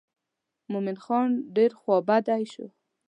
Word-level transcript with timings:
مومن 0.71 0.97
خان 1.03 1.29
ډېر 1.55 1.71
خوا 1.79 1.97
بډی 2.07 2.43
شو. 2.53 2.65